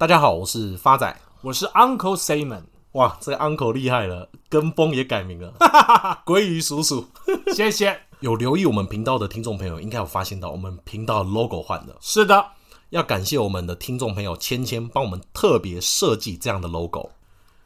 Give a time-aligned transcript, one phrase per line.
[0.00, 2.62] 大家好，我是发仔，我是 Uncle Simon。
[2.92, 5.52] 哇，这个 Uncle 厉害了，跟风也改名了，
[6.24, 7.04] 鲑鱼叔叔。
[7.54, 8.00] 谢谢。
[8.20, 11.98] 有留意我们频道的听众朋友，应该有发现到我们频道的 logo 换了。
[12.00, 12.42] 是的，
[12.88, 17.10] 要感谢我们的听众朋友芊芊帮我们特别设计这样的 logo。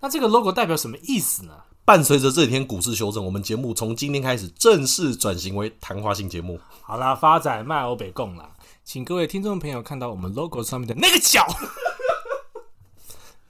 [0.00, 1.52] 那这个 logo 代表什么意思呢？
[1.84, 6.58] 伴随着这几天股市修正，我们节目从今天开始正式转型为谈话性节目。
[6.82, 8.50] 好啦，发仔卖欧北共啦。
[8.82, 11.46] 请各位听众朋友看到我们 logo 上面的那个角，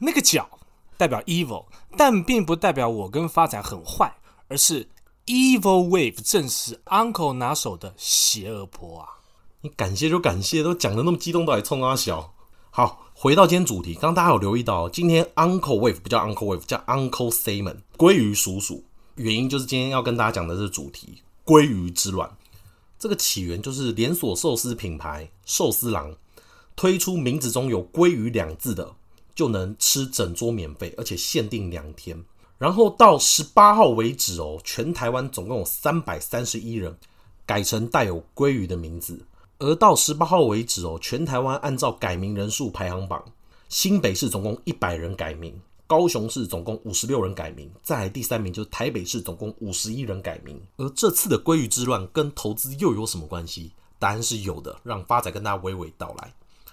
[0.04, 0.48] 那个角
[0.96, 1.64] 代表 evil，
[1.96, 4.16] 但并不代表我跟发仔很坏，
[4.48, 4.88] 而是
[5.26, 9.08] evil wave 正是 uncle 拿手的邪恶波啊！
[9.62, 12.34] 你感谢就感谢，都讲的那么激动，都还冲阿小。
[12.70, 18.84] 好，回到今天主题，刚刚大家有留意到，今天 uncle wave 不叫 uncle wave，叫 uncle Simon，鲑鱼叔叔。
[19.14, 22.36] 原因就是今天要跟大家讲的是主题——鲑鱼之卵。
[22.98, 26.16] 这个起源就是连锁寿司品牌寿司郎
[26.74, 28.94] 推出名字中有“鲑鱼”两字的，
[29.34, 32.24] 就能吃整桌免费，而且限定两天。
[32.58, 36.96] 然后到十八号为止哦，全台湾总共有三百三十一人
[37.44, 39.26] 改成带有“鲑鱼”的名字。
[39.58, 43.24] 而到十八号为止哦，全台湾按照改名人数排行榜，
[43.68, 45.60] 新北市总共一百人改名。
[45.86, 50.60] 高雄市总共五十六人改名，再来第三名就是台北市总共五十一人改名。
[50.76, 53.72] 而这次的鲑鱼之乱跟投资又有什么关系？
[53.98, 56.32] 答案是有的，让发仔跟大家娓娓道来。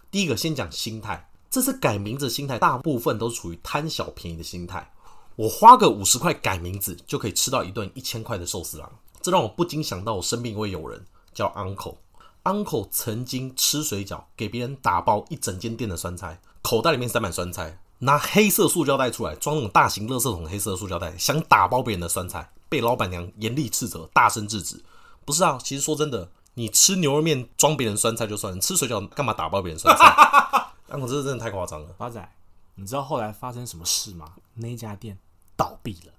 [0.09, 4.89] 第一个，先讲心态，这次改名字心态大部分都处于贪小便宜的心态。
[5.35, 8.89] 我花个五十块改名字就可以吃到一顿一千块的寿司郎，
[9.21, 11.97] 这让我不禁想到我身边一位友人叫 Uncle。
[12.45, 17.77] Uncle 曾经吃水饺给别人打包一整间店的酸菜，口袋里面塞满酸菜。
[17.99, 24.81] 拿黑色塑胶袋出来装那种大型垃圾桶，黑色塑胶袋想打包别人的酸菜，被老板娘严厉斥责，大声制止。
[25.25, 30.60] 不是啊，其实说真的，你吃牛肉面装别人酸菜就算了，你吃水饺干嘛打包别人酸菜？
[30.91, 31.89] 啊，我这真的太夸张了。
[31.97, 32.29] 八仔，
[32.75, 34.33] 你知道后来发生什么事吗？
[34.55, 35.17] 那家店
[35.55, 36.13] 倒闭了，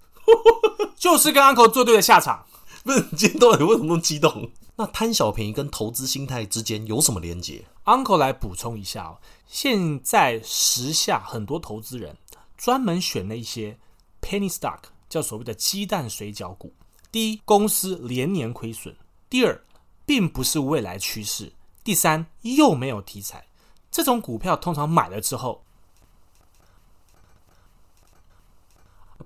[0.97, 2.47] 就是跟 Uncle 作对的下场。
[2.83, 4.51] 不是，你今天到底为什么那么激动？
[4.77, 12.17] 那贪小便宜跟投资心态之间有什么连结？Uncle 来补充一下哦，现在时下很多投资人
[12.57, 13.79] 专门选了一些
[14.23, 14.79] penny stock，
[15.11, 16.73] 叫所谓的鸡蛋水饺股。
[17.13, 18.95] 第一，公司连年亏损；
[19.29, 19.63] 第二，
[20.07, 21.53] 并不是未来趋势；
[21.85, 23.45] 第三，又没有题材。
[23.93, 25.63] 这种股票通常买了之后，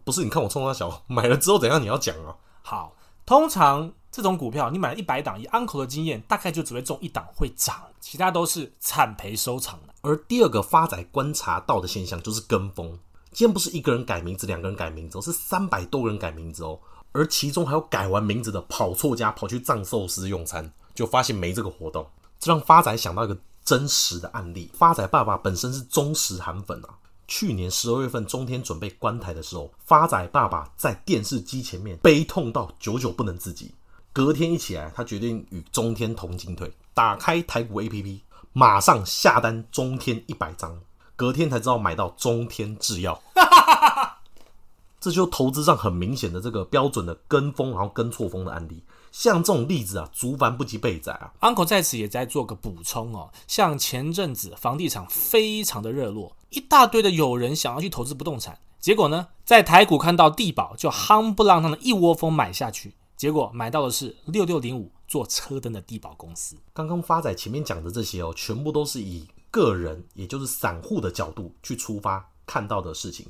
[0.04, 0.22] 不是？
[0.22, 1.81] 你看我冲他小， 买了之后怎样？
[1.81, 2.37] 你要讲啊？
[2.60, 2.94] 好，
[3.25, 3.94] 通常。
[4.09, 9.93] 这种股票，你买了一百档，以 Uncle 的经验，大概就只会中一档会涨，其他都是惨赔收场的。
[10.00, 12.99] 而第二个发仔观察到的现象就是跟风。
[13.32, 16.81] 今天不是一个人改名字，两个人改名字，是三百多个人改名字哦。
[17.12, 22.09] 而其中还有改完名字的跑错家，跑去藏寿司用餐，就发现没这个活动。
[22.38, 24.71] 这让发仔想到一个真实的案例。
[24.72, 26.88] 发仔爸爸本身是忠实韩粉啊。
[27.28, 33.75] 去年十二月份中天准备关台的时候，发仔爸爸在电视机前面悲痛到久久不能自己。
[34.12, 36.72] 隔天一起来，他决定与中天同进退。
[36.94, 38.21] 打开台股 APP，
[38.53, 40.81] 马上下单中天一百张。
[41.16, 43.21] 隔天才知道买到中天制药，
[45.00, 48.82] 这就投资上很明显的这个标准的跟风，然后跟错风的案例。
[49.19, 51.32] 像这种例子啊，竹繁不及备载啊。
[51.41, 53.32] Uncle 在此也在做个补充哦。
[53.49, 62.93] 像前阵子房地产非常的热络，一大堆的有人想要去投资不动产，结果呢，在台股看到地保，就夯不啷当的一窝蜂买下去。
[63.16, 66.55] 结果买到的是六六零五做车灯的地保公司。
[66.75, 73.26] 刚刚发仔前面讲的这些哦，全部都是以个人，也就是散户的角度去出发看到的事情。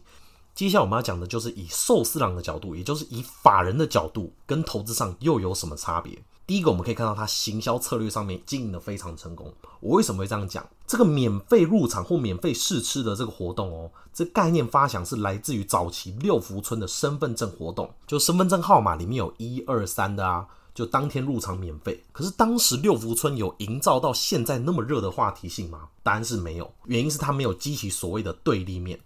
[0.57, 6.19] 接下来我们要讲的就是以寿司郎的角度，也就是以法人的角度，跟投资上又有什么差别？
[6.47, 9.53] 第一个，我们可以看到它行销策略上面经营的非常成功。
[9.81, 10.67] 我为什么会这样讲？
[10.87, 22.03] 这个免费入场或免费试吃的这个活动哦，这概念发想是来自于早期六福村的身份证活动，就身份证号码里面有一二三的啊，就当天入场免费。
[22.13, 25.89] 可是当时六福村有营造到现在那么热的话题性吗？
[26.03, 28.99] 答案是没有，原因是它没有激起所谓的对立面。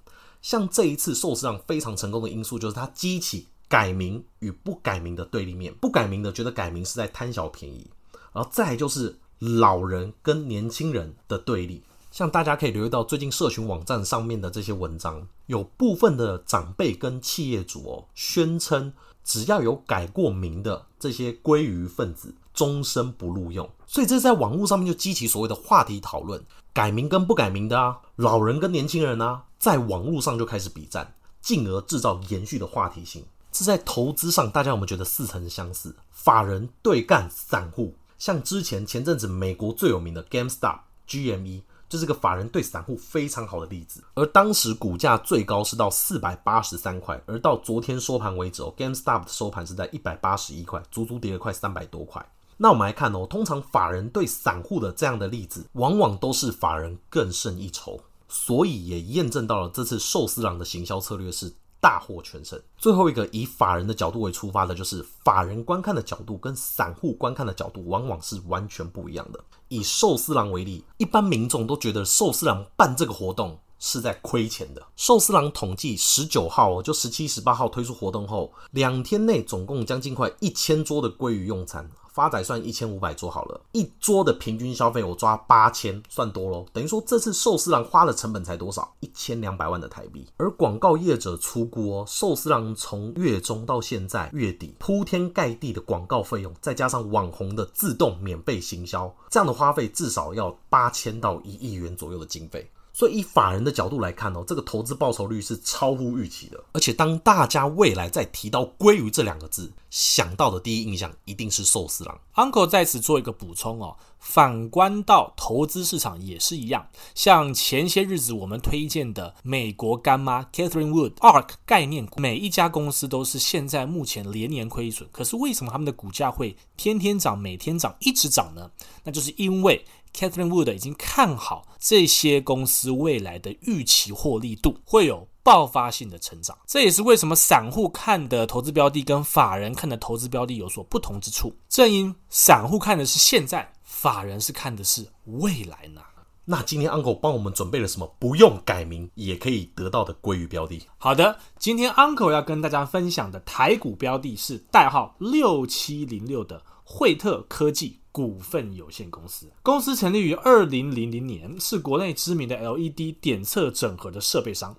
[0.43, 3.47] 像这一次寿司郎非常成功的因素，就是它激起。
[3.71, 7.89] 改名与不改名的对立面，不改名的觉得改名是在贪小便宜，
[8.33, 11.81] 然后再来就是老人跟年轻人的对立。
[12.11, 18.93] 像大家可以留意到，最近社群网站上面的这些文章，有部分的长辈跟企业主哦，宣称
[19.23, 23.71] 只要有改过名的这些鲑鱼分子，终身不录用。
[23.87, 26.43] 所以这在网络上面就激起所谓的话题讨论，
[26.73, 31.13] 改名跟不改名的啊，老人跟年轻人啊，在网络上就开始比战，
[31.43, 33.23] 进而制造延续的话题性。
[33.53, 35.95] 这在投资上，大家有没有觉得似曾相似？
[36.11, 41.61] 法人对干散户，像之前前阵子美国最有名的 GameStop（GME）
[41.91, 44.03] 就是个法人对散户非常好的例子。
[44.15, 52.27] 而当时股价最高是到四百八十三块，而到昨天收盘为止哦，GameStop 的收盘是在一百八十一块，足足跌了快三百多块。
[52.57, 62.59] 那我们来看哦，通常法人对散户的这样的例子，往往都是法人更胜一筹，所以也验证到了这次寿司郎的行销策略是大获全胜。
[62.79, 69.41] 最后一个以法人的角度为出发的，就是法人观看的角度跟散户观看的角度往往是完全不一样的。
[69.69, 74.87] 以寿司郎为例，一般民众都觉得寿司郎办这个活动是在亏钱的。
[74.97, 81.91] 寿司郎统计十九号就十七、十八号推出活动后，两天内总共将近快一千桌的鲑鱼用餐。
[82.21, 86.67] 发仔算一千五百桌好了，一桌的平均消费我抓八千，算多喽。
[86.71, 88.93] 等于说这次寿司郎花的成本才多少？
[89.01, 90.27] 一千两百万的台币。
[90.37, 102.71] 而广告业者出估哦，寿司郎从月中到现在月底铺天盖地的广告费用，再加上网红的自动免费行销，这样的花费至少要八千到一亿元左右的经费。
[103.01, 106.63] 所以，以法人的角度来看哦，这个投资报酬率是超乎预期的。
[106.73, 112.21] 而且，当大家未来再提到“鲑鱼”这两个字，想到的第一印象一定是寿司郎。
[112.35, 116.87] Uncle 在此做一个补充哦，反观到投资市场也是一样。
[117.15, 128.71] 像前些日子我们推荐的美国干妈 Catherine Wood ARK 概念股，每一家公司都是现在目前连年亏损，可是为什么他们的股价会天天涨、每天涨、一直涨呢？
[129.05, 129.83] 那就是因为。
[130.15, 141.55] Catherine Wood 已经看好这些公司未来的预期获利度会有爆发性的成长，这也是为什么散户看的投资标的跟法人看的投资标的有所不同之处。
[141.69, 146.03] 正因散户看的是现在，法人是看的是未来呢。
[146.47, 150.83] 那今天 Uncle 帮我们准备了什么不用改名也可以得到的鲑鱼标的？
[150.99, 156.61] 好的，今天 Uncle 要跟大家分享的台股标的是代号六七零六的
[156.93, 157.99] 惠特科技。
[158.13, 164.77] 股份有限公司，公司成立于二零零零年，是国内知名的 LED 点测整合的设备商。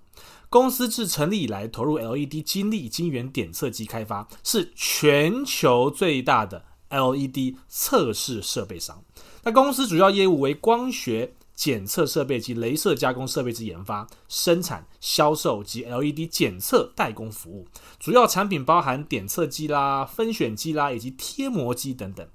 [0.50, 9.02] 公司自成立以来，投入 LED 精力晶圆点测机开发，是全球最大的 LED 测试设备商。
[9.44, 17.68] 那公司主要业务为光学检测设备及镭射加工设备之研发、生产、销售及 LED 检测代工服务。
[18.00, 22.28] 主要产品包含点测机啦、分选机啦以及贴膜机等等。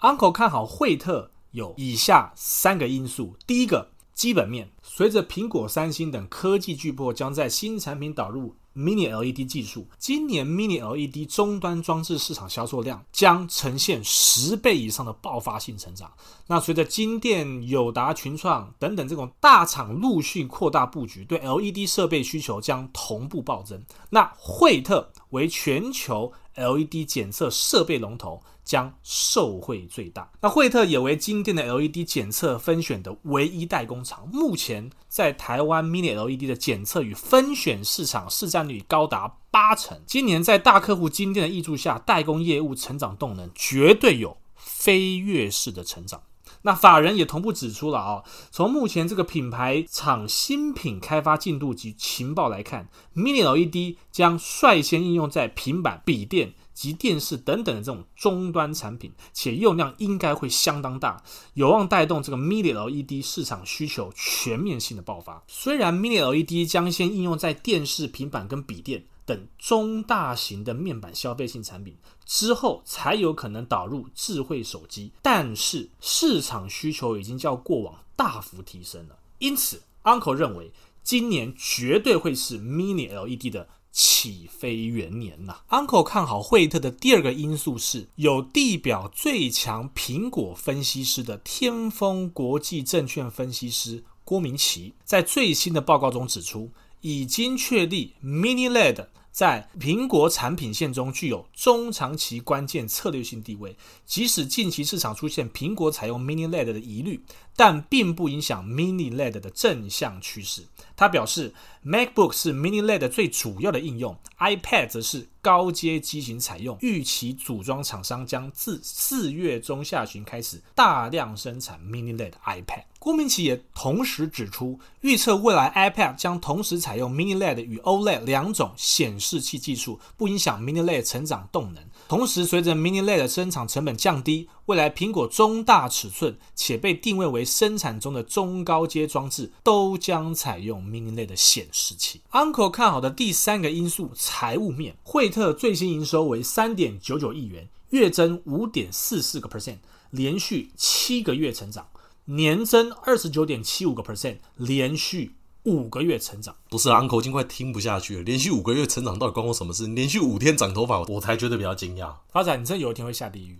[0.00, 16.12] Uncle 看好惠特有以下三个因素：第一个，基本面，随着苹果、三星等科技巨擘将在新产品导入 Mini LED 技术，今年 Mini LED 终端装置市场销售量将呈现十倍以上的爆发性成长。
[16.48, 23.82] 那随着金电、友达、群创等等这种大厂陆续扩大布局，对 LED 设备需求将同步暴增。
[24.10, 28.42] 那惠特为全球 LED 检测设备龙头。
[28.64, 30.30] 将受惠最大。
[30.40, 40.00] 那惠特也为今电的 LED 检测分选的唯一代工厂，目前在台湾 Mini LED 的检测与分选市场市占率高达八成。
[40.06, 46.22] 今年在大客户今电的挹注下，代工业务成长动能绝对有飞跃式的成长。
[46.62, 56.54] 那法人也同步指出了啊、哦，从目前这个品牌厂新品开发进度及情报来看，Mini LED 将率先应用在平板、笔电。
[56.74, 61.22] 及电视等等的这种终端产品，且用量应该会相当大，
[61.54, 65.42] 有望带动这个 Mini LED 市场需求全面性的爆发。
[65.46, 79.16] 虽然 Mini LED 将先应用在电视、平板跟笔电等中大型的面板消费性产品，之后才有可能导入智慧手机，但是市场需求已经较过往大幅提升了。
[79.38, 83.68] 因此，Uncle 认为今年绝对会是 Mini LED 的。
[83.96, 96.72] 起飞元年呐，Uncle 看好惠特的第二个因素是有地表最强苹果分析师的天风国际证券分析师郭明奇，在最新的报告中指出，
[97.02, 99.06] 已经确立 Mini LED。
[99.30, 103.76] 在苹果产品线中具有中长期关键策略性地位。
[104.06, 107.20] 即使近期市场出现苹果采用 Mini LED 的疑虑，
[107.56, 110.62] 但并不影响 Mini LED 的正向趋势。
[110.96, 111.52] 他表示
[111.84, 116.78] ，MacBook 是 Mini LED 最主要的应用，iPad 则是高阶机型采用。
[116.80, 122.84] 预期组装厂商将自四月中下旬开始大量生产 Mini LED iPad。
[123.00, 131.82] 郭明奇也同时指出，预测未来 iPad 将同时采用 Mini LED 与 OLED 两种显示器技术，不影响 Mini LED 成长动能。
[132.06, 142.20] 同时，随着 Mini LED 的生产成本降低，未来苹果中大尺寸且被定位为生产中的中高阶装置都将采用 Mini LED 显示器。
[142.32, 149.78] Uncle 看好的第三个因素，财务面，惠特最新营收为三点九九亿元，月增五点四四个 percent，
[150.10, 151.86] 连续七个月成长。
[152.26, 155.32] 年增二十九点七五个 percent，连续。
[155.64, 158.22] 五个月成长不是啊，Uncle 已经快听不下去了。
[158.22, 159.86] 连续五个月成长到底关我什么事？
[159.86, 162.12] 连续五天长头发，我才觉得比较惊讶。
[162.30, 163.58] 发仔，你真有一天会下地狱。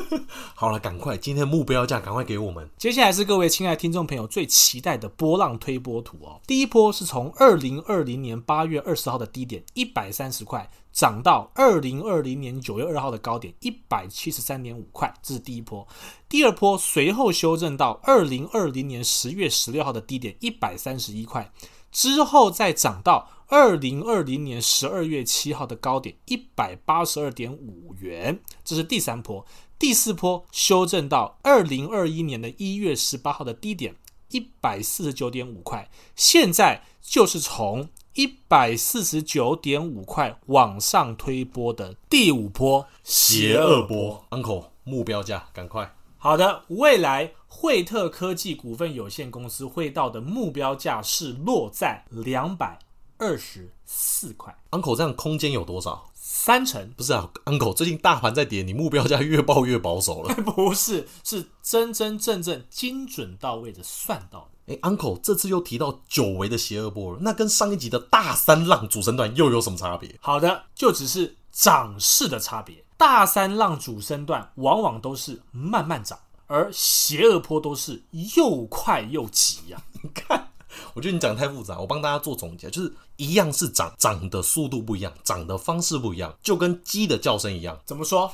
[0.54, 2.68] 好了，赶快，今天的目标价赶快给我们。
[2.76, 6.40] 接下来是各位亲爱的听众朋友最期待的波浪推波图哦。
[6.46, 10.70] 第一波是从二零二零年八月二十号的低点一百三十块。
[10.96, 15.86] 涨到二零二零年九月二号的高点一百七十三点五块，这是第一波。
[16.26, 21.52] 第二波随后修正到二零二零年十月十六号的低点一百三十一块，
[21.92, 29.44] 之后再涨到二零二零年十二月七号的高点一百八十二点五元，这是第三波。
[29.78, 33.94] 第四波修正到二零二一年的一月十八号的低点
[34.30, 37.90] 一百四十九点五块，现在就是从。
[38.16, 45.94] 一百四十九点五块往上推波的第五波邪恶波，Uncle 目标价赶快。
[46.16, 52.78] 好的，未来惠特科技股份有限公司会到的目标价是落在两百
[53.18, 54.56] 二十四块。
[54.70, 56.10] Uncle 这样空间有多少？
[56.14, 56.90] 三成。
[56.96, 60.34] 不是啊，Uncle 最近大盘在跌，你目标价越报越保守了。
[60.40, 64.55] 不是，是真真正正精准到位的算到的。
[64.66, 70.18] 哎，Uncle，这次又提到久违的邪恶波了，那跟上一集的大三浪主升段又有什么差别？
[70.20, 72.84] 好的，就只是涨势的差别。
[72.96, 78.02] 大三浪主升段往往都是慢慢涨，而邪恶波都是
[78.34, 79.86] 又快又急呀、啊。
[80.02, 80.48] 你看，
[80.94, 87.78] 我觉得你讲得太复杂，我帮大家做总结，就是一样是涨，涨的速度不一样，涨的方式不一样，就跟鸡的叫声一样。
[87.84, 88.32] 怎么说？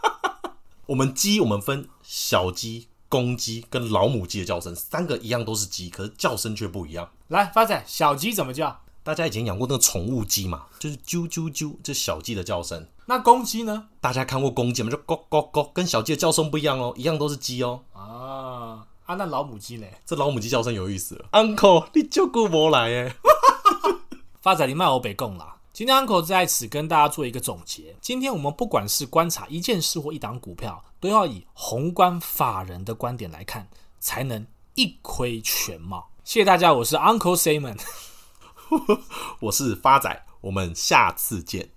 [0.84, 2.88] 我们鸡，我们分小鸡。
[3.10, 7.10] 公鸡跟老母鸡的叫声，三个一样都是鸡，可是叫声却不一样。
[7.28, 8.80] 来，发仔，小鸡怎么叫？
[9.02, 12.86] 大家以前养过那个宠物鸡嘛，就是啾啾啾，这小鸡的叫声。
[13.06, 13.88] 那公鸡呢？
[14.00, 14.90] 大家看过公鸡吗？
[14.90, 17.82] 就咕咕咕，跟小鸡的叫声不一样哦，一样都是鸡哦。
[17.92, 19.92] 啊啊，那老母鸡嘞？
[20.06, 21.24] 这老母鸡叫声有意思了。
[21.32, 23.16] Uncle，你就顾我来耶？
[24.40, 25.56] 发仔，你卖我北贡啦。
[25.72, 27.96] 今天 Uncle 在此跟大家做一个总结。
[28.00, 36.10] 今天我们不管是观察一件事或一档股票，都要以宏观法人的观点来看，才能一窥全貌。
[36.22, 37.80] 谢谢大家，我是 Uncle Simon，
[39.40, 41.68] 我是发仔，我们下次见。